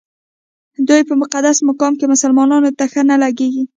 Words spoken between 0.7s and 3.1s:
دوی په مقدس مقام کې مسلمانانو ته ښه